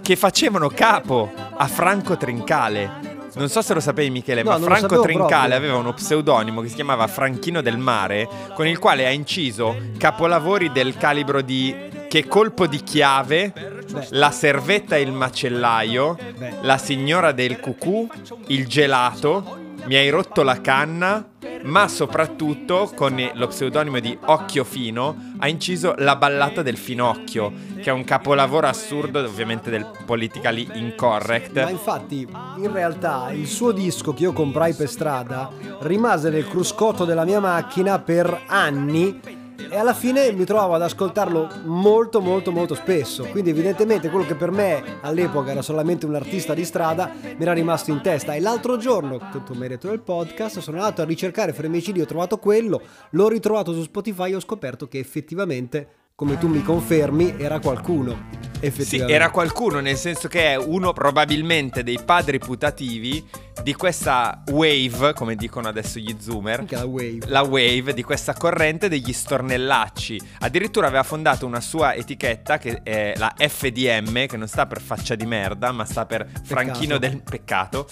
che 0.00 0.16
facevano 0.16 0.70
capo 0.70 1.30
a 1.58 1.66
Franco 1.66 2.16
Trincale. 2.16 3.24
Non 3.34 3.50
so 3.50 3.60
se 3.60 3.74
lo 3.74 3.80
sapevi 3.80 4.08
Michele, 4.08 4.42
No, 4.42 4.58
ma 4.58 4.58
Franco 4.60 5.00
Trincale 5.00 5.28
proprio. 5.28 5.56
aveva 5.58 5.76
uno 5.76 5.92
pseudonimo 5.92 6.62
che 6.62 6.68
si 6.68 6.74
chiamava 6.74 7.06
Franchino 7.08 7.60
del 7.60 7.76
Mare, 7.76 8.26
con 8.54 8.66
il 8.66 8.78
quale 8.78 9.04
ha 9.04 9.10
inciso 9.10 9.76
capolavori 9.98 10.72
del 10.72 10.96
calibro 10.96 11.42
di 11.42 11.92
Che 12.08 12.26
colpo 12.26 12.66
di 12.66 12.82
chiave, 12.82 13.52
Beh. 13.96 14.06
La 14.10 14.30
servetta 14.30 14.96
e 14.96 15.00
il 15.00 15.12
macellaio, 15.12 16.16
Beh. 16.36 16.54
La 16.62 16.78
signora 16.78 17.32
del 17.32 17.58
cucù, 17.60 18.06
Il 18.48 18.66
gelato, 18.66 19.64
Mi 19.86 19.94
hai 19.94 20.08
rotto 20.08 20.42
la 20.42 20.60
canna, 20.60 21.24
ma 21.62 21.86
soprattutto 21.86 22.90
con 22.96 23.14
lo 23.34 23.46
pseudonimo 23.46 24.00
di 24.00 24.18
Occhio 24.24 24.64
Fino 24.64 25.34
ha 25.38 25.46
inciso 25.46 25.94
La 25.98 26.16
ballata 26.16 26.62
del 26.62 26.76
finocchio, 26.76 27.52
che 27.76 27.90
è 27.90 27.92
un 27.92 28.02
capolavoro 28.02 28.66
assurdo 28.66 29.20
ovviamente 29.20 29.70
del 29.70 29.86
politically 30.04 30.68
incorrect. 30.74 31.62
Ma 31.62 31.70
infatti, 31.70 32.26
in 32.56 32.72
realtà, 32.72 33.30
il 33.30 33.46
suo 33.46 33.70
disco 33.70 34.12
che 34.12 34.24
io 34.24 34.32
comprai 34.32 34.74
per 34.74 34.88
strada 34.88 35.50
rimase 35.80 36.30
nel 36.30 36.48
cruscotto 36.48 37.04
della 37.04 37.24
mia 37.24 37.38
macchina 37.38 38.00
per 38.00 38.42
anni 38.46 39.44
e 39.70 39.76
alla 39.76 39.94
fine 39.94 40.32
mi 40.32 40.44
trovavo 40.44 40.74
ad 40.74 40.82
ascoltarlo 40.82 41.48
molto 41.64 42.20
molto 42.20 42.52
molto 42.52 42.74
spesso. 42.74 43.24
Quindi 43.24 43.50
evidentemente 43.50 44.08
quello 44.10 44.26
che 44.26 44.34
per 44.34 44.50
me 44.50 44.98
all'epoca 45.02 45.50
era 45.50 45.62
solamente 45.62 46.06
un 46.06 46.14
artista 46.14 46.54
di 46.54 46.64
strada 46.64 47.12
mi 47.22 47.36
era 47.38 47.52
rimasto 47.52 47.90
in 47.90 48.00
testa. 48.00 48.34
E 48.34 48.40
l'altro 48.40 48.76
giorno, 48.76 49.28
tutto 49.30 49.54
merito 49.54 49.88
del 49.88 50.00
podcast, 50.00 50.58
sono 50.60 50.78
andato 50.78 51.02
a 51.02 51.04
ricercare 51.04 51.52
Fremicidi, 51.52 52.00
ho 52.00 52.06
trovato 52.06 52.38
quello, 52.38 52.80
l'ho 53.10 53.28
ritrovato 53.28 53.72
su 53.72 53.82
Spotify 53.82 54.32
e 54.32 54.36
ho 54.36 54.40
scoperto 54.40 54.88
che 54.88 54.98
effettivamente, 54.98 55.88
come 56.14 56.38
tu 56.38 56.48
mi 56.48 56.62
confermi, 56.62 57.34
era 57.38 57.58
qualcuno. 57.58 58.44
Sì, 58.58 58.66
Effettivamente. 58.66 59.14
era 59.14 59.30
qualcuno, 59.30 59.80
nel 59.80 59.96
senso 59.96 60.28
che 60.28 60.52
è 60.52 60.56
uno 60.56 60.92
probabilmente 60.94 61.82
dei 61.82 61.98
padri 62.02 62.38
putativi 62.38 63.22
di 63.62 63.74
questa 63.74 64.42
wave, 64.50 65.12
come 65.14 65.34
dicono 65.34 65.68
adesso 65.68 65.98
gli 65.98 66.14
zoomer. 66.20 66.60
Anche 66.60 66.76
la 66.76 66.84
Wave. 66.84 67.18
La 67.26 67.42
wave 67.42 67.94
di 67.94 68.02
questa 68.02 68.32
corrente 68.34 68.88
degli 68.88 69.12
stornellacci. 69.12 70.20
Addirittura 70.40 70.86
aveva 70.86 71.02
fondato 71.02 71.46
una 71.46 71.60
sua 71.60 71.94
etichetta 71.94 72.58
che 72.58 72.80
è 72.82 73.14
la 73.16 73.34
FDM, 73.36 74.26
che 74.26 74.36
non 74.36 74.46
sta 74.46 74.66
per 74.66 74.80
faccia 74.80 75.14
di 75.14 75.26
merda, 75.26 75.72
ma 75.72 75.84
sta 75.84 76.06
per 76.06 76.28
Franchino 76.44 76.98
del 76.98 77.22
peccato. 77.22 77.88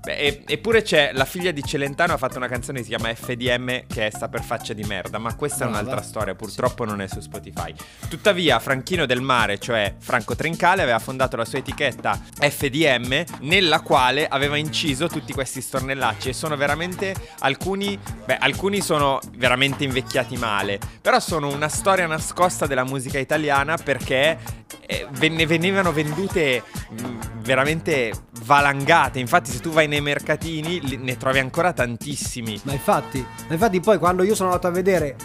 Beh, 0.00 0.16
e- 0.16 0.42
eppure 0.46 0.82
c'è 0.82 1.10
la 1.12 1.24
figlia 1.24 1.50
di 1.50 1.62
Celentano 1.62 2.14
ha 2.14 2.16
fatto 2.16 2.36
una 2.38 2.48
canzone 2.48 2.78
che 2.78 2.84
si 2.84 2.90
chiama 2.90 3.12
FDM 3.12 3.86
che 3.86 4.10
sta 4.12 4.28
per 4.28 4.42
faccia 4.42 4.72
di 4.72 4.84
merda, 4.84 5.18
ma 5.18 5.34
questa 5.34 5.64
è 5.64 5.68
Brava. 5.68 5.82
un'altra 5.82 6.02
storia, 6.02 6.34
purtroppo 6.34 6.84
non 6.84 7.00
è 7.00 7.08
su 7.08 7.20
Spotify. 7.20 7.74
Tuttavia, 8.08 8.58
Franchino 8.60 9.04
del 9.04 9.20
Mare, 9.20 9.58
cioè 9.58 9.94
Franco 9.98 10.34
Trincale, 10.36 10.82
aveva 10.82 10.98
fondato 11.00 11.36
la 11.36 11.44
sua 11.44 11.58
etichetta 11.58 12.18
FDM, 12.38 13.24
nella 13.40 13.80
quale 13.80 14.26
aveva 14.26 14.56
inciso 14.56 15.07
tutti 15.08 15.32
questi 15.32 15.60
stornellacci. 15.60 16.30
E 16.30 16.32
sono 16.32 16.56
veramente 16.56 17.14
alcuni. 17.40 17.98
Beh, 18.24 18.36
alcuni 18.36 18.80
sono 18.80 19.18
veramente 19.36 19.84
invecchiati 19.84 20.36
male. 20.36 20.78
Però 21.00 21.18
sono 21.20 21.52
una 21.52 21.68
storia 21.68 22.06
nascosta 22.06 22.66
della 22.66 22.84
musica 22.84 23.18
italiana 23.18 23.76
perché 23.76 24.38
eh, 24.86 25.06
ve- 25.10 25.28
ne 25.28 25.46
venivano 25.46 25.92
vendute 25.92 26.62
mh, 26.90 27.40
veramente 27.42 28.12
valangate. 28.44 29.18
Infatti, 29.18 29.50
se 29.50 29.60
tu 29.60 29.70
vai 29.70 29.88
nei 29.88 30.00
mercatini, 30.00 30.80
li- 30.80 30.96
ne 30.96 31.16
trovi 31.16 31.38
ancora 31.38 31.72
tantissimi. 31.72 32.60
Ma 32.64 32.72
infatti, 32.72 33.24
ma 33.46 33.52
infatti 33.54 33.80
poi 33.80 33.98
quando 33.98 34.22
io 34.22 34.34
sono 34.34 34.50
andato 34.50 34.66
a 34.66 34.70
vedere 34.70 35.16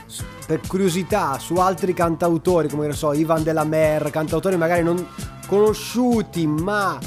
per 0.45 0.59
curiosità 0.67 1.37
su 1.39 1.55
altri 1.55 1.93
cantautori, 1.93 2.67
come 2.67 2.87
ne 2.87 2.93
so, 2.93 3.13
Ivan 3.13 3.43
della 3.43 3.63
Mer, 3.63 4.09
cantautori 4.09 4.57
magari 4.57 4.83
non 4.83 5.07
conosciuti, 5.47 6.45
ma 6.47 6.99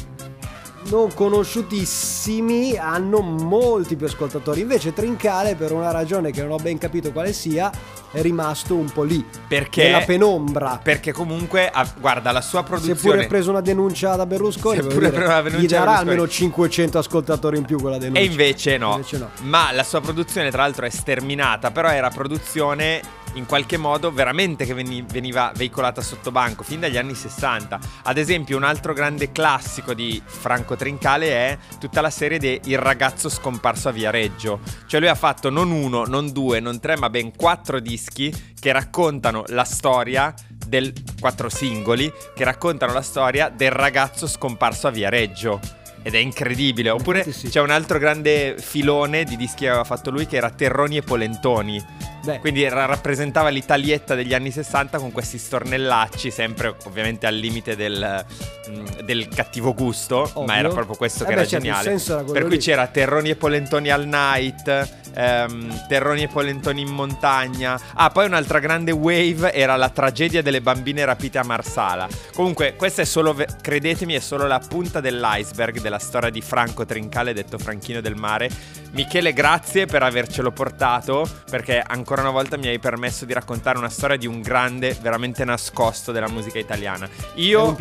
non 0.89 1.13
conosciutissimi, 1.15 2.77
hanno 2.77 3.21
molti 3.21 3.97
più 3.97 4.07
ascoltatori. 4.07 4.61
Invece 4.61 4.93
Trincale, 4.93 5.55
per 5.55 5.73
una 5.73 5.91
ragione 5.91 6.31
che 6.31 6.43
non 6.43 6.53
ho 6.53 6.57
ben 6.57 6.79
capito 6.79 7.13
quale 7.13 7.33
sia, 7.33 7.71
è 8.11 8.23
rimasto 8.23 8.75
un 8.75 8.91
po' 8.91 9.03
lì, 9.03 9.25
Perché? 9.49 9.85
nella 9.85 10.01
penombra. 10.01 10.81
Perché 10.83 11.13
comunque, 11.13 11.69
ah, 11.69 11.87
guarda, 11.99 12.33
la 12.33 12.41
sua 12.41 12.63
produzione... 12.63 12.99
pure 13.17 13.27
preso 13.27 13.51
una 13.51 13.61
denuncia 13.61 14.17
da 14.17 14.27
Berlusconi, 14.27 14.77
Si 14.77 14.81
è 14.81 14.83
voglio 14.85 14.95
pure 14.95 15.11
dire, 15.11 15.25
una 15.25 15.43
denuncia 15.43 15.59
gli 15.59 15.67
da 15.69 15.77
darà 15.77 15.85
Berlusconi. 15.85 16.11
almeno 16.11 16.29
500 16.29 16.99
ascoltatori 16.99 17.57
in 17.59 17.65
più 17.65 17.79
quella 17.79 17.99
denuncia. 17.99 18.21
E 18.21 18.25
invece 18.25 18.77
no. 18.79 18.93
Invece 18.93 19.19
no. 19.19 19.31
Ma 19.43 19.73
la 19.73 19.83
sua 19.85 20.01
produzione, 20.01 20.51
tra 20.51 20.63
l'altro, 20.63 20.87
è 20.87 20.91
sterminata. 20.91 21.71
Però 21.71 21.89
era 21.89 22.09
produzione 22.09 23.01
in 23.37 23.47
qualche 23.47 23.77
modo 23.77 24.11
veramente 24.11 24.65
che 24.65 24.75
veni- 24.75 25.05
veniva 25.07 25.53
veicolata 25.55 26.01
sotto 26.01 26.31
banco 26.31 26.63
fin 26.63 26.81
dagli 26.81 26.97
anni 26.97 27.15
60. 27.15 27.79
Ad 28.05 28.19
esempio, 28.19 28.57
un 28.57 28.65
altro 28.65 28.93
grande 28.93 29.33
classico 29.33 29.95
di 29.95 30.21
Franco 30.25 30.77
Trincale 30.77 31.29
è 31.31 31.59
tutta 31.79 32.01
la 32.01 32.11
serie 32.11 32.39
di 32.39 32.61
Il 32.65 32.79
ragazzo 32.79 33.29
scomparso 33.29 33.89
a 33.89 33.93
Viareggio. 33.93 34.61
Cioè, 34.87 35.01
lui 35.01 35.09
ha 35.09 35.15
fatto 35.15 35.51
non 35.51 35.71
uno, 35.71 36.05
non 36.05 36.33
due, 36.33 36.61
non 36.61 36.81
tre, 36.81 36.97
ma 36.97 37.11
ben 37.11 37.35
quattro 37.37 37.81
dischi 37.81 38.33
che 38.59 38.73
raccontano 38.73 39.45
la 39.49 39.65
storia 39.65 40.35
del 40.67 40.93
quattro 41.21 41.49
singoli 41.49 42.13
che 42.35 42.45
raccontano 42.45 42.93
la 42.93 43.03
storia 43.03 43.49
del 43.49 43.71
ragazzo 43.71 44.27
scomparso 44.27 44.89
a 44.89 44.91
Viareggio. 44.91 45.61
Ed 46.03 46.15
è 46.15 46.19
incredibile. 46.19 46.91
Oppure 46.91 47.19
Infatti 47.19 47.37
sì. 47.37 47.49
c'è 47.49 47.61
un 47.61 47.71
altro 47.71 47.99
grande 47.99 48.57
filone 48.59 49.25
di 49.25 49.37
dischi 49.37 49.65
che 49.65 49.69
aveva 49.69 49.85
fatto 49.85 50.11
lui 50.11 50.27
che 50.27 50.37
era 50.37 50.51
Terroni 50.51 50.99
e 50.99 51.03
Polentoni. 51.03 51.85
Beh, 52.27 52.39
Quindi 52.41 52.63
era- 52.65 52.87
rappresentava 52.87 53.49
l'Italietta 53.51 54.15
degli 54.17 54.35
anni 54.35 54.51
60 54.51 54.99
con 54.99 55.13
questi 55.13 55.39
stornellacci, 55.39 56.31
sempre 56.33 56.75
ovviamente 56.87 57.27
al 57.27 57.37
limite 57.37 57.77
del, 57.77 58.25
mm, 58.69 58.87
del 59.05 59.29
cattivo 59.29 59.73
gusto, 59.75 60.23
Ovvio. 60.35 60.45
ma 60.45 60.57
era 60.57 60.69
proprio 60.71 60.97
questo 60.97 61.23
Eh 61.23 61.29
che 61.29 61.33
beh, 61.35 61.39
era 61.41 61.49
certo, 61.49 61.65
geniale. 61.65 61.91
era 62.05 62.33
per 62.33 62.43
cui 62.43 62.51
lì. 62.57 62.59
c'era 62.59 62.87
Terroni 62.89 63.31
e 63.31 63.37
Polentoni 63.37 63.91
al 63.91 64.07
night, 64.07 64.89
ehm, 65.15 65.87
Terroni 65.87 66.25
e 66.25 66.29
Polentoni 66.29 66.81
in 66.81 66.89
montagna. 66.89 67.79
Ah, 67.95 68.11
poi 68.11 68.27
un'altra 68.27 68.59
grande 68.59 68.91
wave 68.91 69.53
era 69.53 69.77
la 69.77 69.89
tragedia 69.91 70.43
delle 70.43 70.61
bambine 70.61 71.05
rapite 71.05 71.39
a 71.39 71.45
Marsala. 71.45 72.09
Comunque, 72.35 72.75
questa 72.75 73.03
è 73.03 73.05
solo, 73.05 73.35
ve- 73.35 73.47
credetemi, 73.63 74.15
è 74.15 74.19
solo 74.21 74.47
la 74.49 74.59
punta 74.59 75.01
dell'iceberg 75.01 75.81
della 75.81 75.99
storia 76.01 76.31
di 76.31 76.41
Franco 76.41 76.85
Trincale, 76.85 77.33
detto 77.33 77.57
Franchino 77.59 78.01
del 78.01 78.17
Mare. 78.17 78.51
Michele, 78.93 79.33
grazie 79.33 79.85
per 79.87 80.03
avercelo 80.03 80.51
portato, 80.53 81.29
perché 81.51 81.83
ancora 81.87 82.16
una 82.21 82.31
volta 82.31 82.57
mi 82.57 82.67
hai 82.69 82.79
permesso 82.79 83.25
di 83.25 83.33
raccontare 83.33 83.79
una 83.79 83.89
storia 83.89 84.17
di 84.17 84.27
un 84.27 84.41
grande, 84.41 84.97
veramente 85.01 85.45
nascosto 85.45 86.13
della 86.13 86.29
musica 86.29 86.59
italiana. 86.59 87.09
Io 87.35 87.77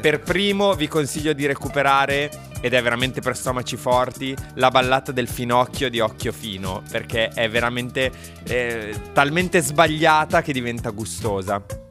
per 0.00 0.20
primo 0.20 0.74
vi 0.74 0.88
consiglio 0.88 1.32
di 1.32 1.46
recuperare, 1.46 2.30
ed 2.60 2.72
è 2.72 2.82
veramente 2.82 3.20
per 3.20 3.36
stomaci 3.36 3.76
forti, 3.76 4.34
la 4.54 4.70
ballata 4.70 5.12
del 5.12 5.28
finocchio 5.28 5.88
di 5.88 6.00
Occhio 6.00 6.32
Fino, 6.32 6.82
perché 6.90 7.28
è 7.28 7.48
veramente 7.48 8.10
eh, 8.44 8.94
talmente 9.12 9.60
sbagliata 9.60 10.42
che 10.42 10.52
diventa 10.52 10.90
gustosa. 10.90 11.85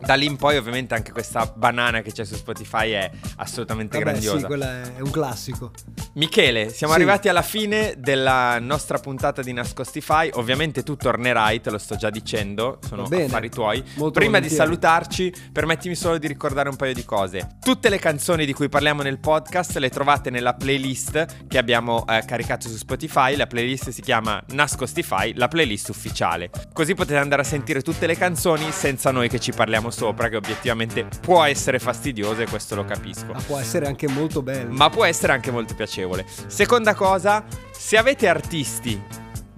Da 0.00 0.14
lì 0.14 0.24
in 0.26 0.36
poi 0.36 0.56
ovviamente 0.56 0.94
anche 0.94 1.12
questa 1.12 1.44
banana 1.54 2.00
che 2.00 2.10
c'è 2.12 2.24
su 2.24 2.34
Spotify 2.34 2.90
è 2.92 3.10
assolutamente 3.36 3.98
Vabbè, 3.98 4.10
grandiosa. 4.10 4.38
sì, 4.38 4.44
quella 4.44 4.82
è 4.96 5.00
un 5.00 5.10
classico. 5.10 5.70
Michele, 6.14 6.70
siamo 6.70 6.92
Sì. 6.94 6.98
arrivati 6.98 7.28
alla 7.28 7.42
fine 7.42 7.94
della 7.98 8.58
nostra 8.58 8.98
puntata 8.98 9.42
di 9.42 9.52
Nascostify. 9.52 10.30
Ovviamente 10.34 10.82
tu 10.82 10.96
tornerai, 10.96 11.60
te 11.60 11.70
lo 11.70 11.78
sto 11.78 11.96
già 11.96 12.10
dicendo, 12.10 12.78
sono 12.86 13.04
bene. 13.04 13.24
affari 13.24 13.50
tuoi. 13.50 13.82
Molto 13.96 14.18
Prima 14.18 14.38
di 14.40 14.48
volentieri. 14.48 14.56
salutarci, 14.56 15.34
permettimi 15.52 15.94
solo 15.94 16.18
di 16.18 16.26
ricordare 16.26 16.68
un 16.68 16.76
paio 16.76 16.94
di 16.94 17.04
cose. 17.04 17.56
Tutte 17.60 17.88
le 17.90 17.98
canzoni 17.98 18.46
di 18.46 18.52
cui 18.52 18.68
parliamo 18.68 19.02
nel 19.02 19.18
podcast 19.20 19.76
le 19.76 19.90
trovate 19.90 20.30
nella 20.30 20.54
playlist 20.54 21.46
che 21.46 21.58
abbiamo 21.58 22.06
eh, 22.08 22.24
caricato 22.26 22.68
su 22.68 22.76
Spotify. 22.76 23.36
La 23.36 23.46
playlist 23.46 23.90
si 23.90 24.00
chiama 24.00 24.42
Nascostify, 24.48 25.34
la 25.34 25.48
playlist 25.48 25.88
ufficiale. 25.90 26.50
Così 26.72 26.94
potete 26.94 27.18
andare 27.18 27.42
a 27.42 27.44
sentire 27.44 27.82
tutte 27.82 28.06
le 28.06 28.16
canzoni 28.16 28.70
senza 28.72 29.10
noi 29.10 29.28
che 29.28 29.38
ci 29.38 29.52
parliamo 29.52 29.89
sopra, 29.90 30.28
che 30.28 30.36
obiettivamente 30.36 31.06
può 31.20 31.44
essere 31.44 31.78
fastidioso 31.78 32.42
e 32.42 32.46
questo 32.46 32.74
lo 32.74 32.84
capisco. 32.84 33.32
Ma 33.32 33.40
può 33.40 33.58
essere 33.58 33.86
anche 33.86 34.08
molto 34.08 34.42
bello. 34.42 34.72
Ma 34.72 34.90
può 34.90 35.04
essere 35.04 35.32
anche 35.32 35.50
molto 35.50 35.74
piacevole. 35.74 36.26
Seconda 36.46 36.94
cosa, 36.94 37.44
se 37.70 37.96
avete 37.96 38.28
artisti 38.28 39.00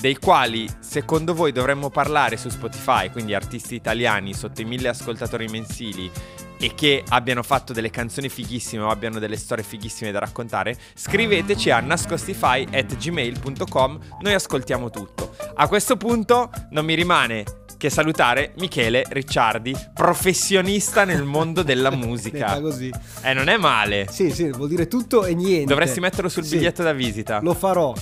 dei 0.03 0.17
quali 0.17 0.69
secondo 0.81 1.33
voi 1.33 1.53
dovremmo 1.53 1.89
parlare 1.89 2.37
su 2.37 2.49
Spotify, 2.49 3.09
quindi 3.11 3.35
artisti 3.35 3.77
italiani 3.77 4.35
sotto 4.35 4.61
i 4.61 4.65
mille 4.65 4.89
ascoltatori 4.89 5.47
mensili 5.47 6.11
e 6.59 6.75
che 6.75 7.05
abbiano 7.09 7.45
fatto 7.45 7.73
delle 7.73 7.91
canzoni 7.91 8.29
fighissime 8.29 8.83
o 8.83 8.89
abbiano 8.89 9.21
delle 9.21 9.37
storie 9.37 9.63
fighissime 9.65 10.11
da 10.11 10.19
raccontare, 10.19 10.77
scriveteci 10.95 11.71
a 11.71 11.79
nascostify.gmail.com, 11.81 13.99
noi 14.21 14.35
ascoltiamo 14.35 14.91
tutto. 14.91 15.37
A 15.55 15.69
questo 15.69 15.97
punto 15.97 16.51
non 16.71 16.85
mi 16.85 16.95
rimane 16.95 17.45
che 17.83 17.91
salutare 17.91 18.53
Michele 18.59 19.03
Ricciardi, 19.09 19.77
professionista 19.93 21.03
nel 21.05 21.25
mondo 21.25 21.65
della 21.65 21.91
musica. 21.97 22.61
Così. 22.61 22.93
Eh, 23.23 23.35
non 23.35 23.49
è 23.49 23.57
male. 23.57 24.07
Sì, 24.09 24.31
sì, 24.31 24.51
vuol 24.51 24.69
dire 24.69 24.87
tutto 24.87 25.25
e 25.25 25.35
niente. 25.35 25.65
Dovresti 25.67 25.99
metterlo 25.99 26.29
sul 26.29 26.45
Sì. 26.45 26.59
biglietto 26.59 26.85
da 26.85 26.93
visita. 26.93 27.41
Lo 27.43 27.55
farò, 27.55 27.93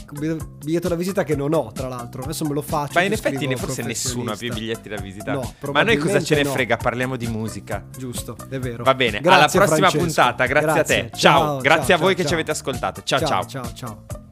biglietto 0.58 0.88
da 0.88 0.96
visita 0.96 1.24
che 1.24 1.34
non 1.34 1.54
ho, 1.54 1.72
tra 1.72 1.88
l'altro. 1.88 2.22
Adesso 2.22 2.44
me 2.44 2.52
lo 2.52 2.60
faccio. 2.60 2.92
Ma 2.96 3.00
in 3.04 3.12
effetti 3.12 3.56
forse 3.56 3.82
nessuno 3.82 4.32
ha 4.32 4.36
più 4.36 4.52
biglietti 4.52 4.90
da 4.90 4.96
visita. 5.00 5.32
No, 5.32 5.54
Ma 5.72 5.82
noi 5.82 5.96
cosa 5.96 6.22
ce 6.22 6.34
ne 6.34 6.42
no. 6.42 6.50
frega? 6.50 6.76
Parliamo 6.76 7.16
di 7.16 7.26
musica. 7.28 7.82
Giusto, 7.96 8.36
è 8.50 8.58
vero. 8.58 8.84
Va 8.84 8.94
bene, 8.94 9.20
Grazie, 9.20 9.58
alla 9.60 9.66
prossima 9.66 9.88
Francesco. 9.88 10.04
puntata. 10.04 10.44
Grazie, 10.44 10.68
a 10.68 10.74
te. 10.84 10.94
Grazie. 10.96 11.10
Ciao, 11.18 11.38
Ciao, 11.40 11.60
grazie 11.60 11.86
ciao, 11.86 11.96
a 11.96 11.98
voi 12.00 12.12
ciao, 12.14 12.22
che 12.22 12.28
ci 12.28 12.34
avete 12.34 12.50
ascoltato. 12.50 13.00
ciao. 13.02 13.18
ciao. 13.20 13.46
ciao, 13.46 13.72
ciao. 13.72 14.29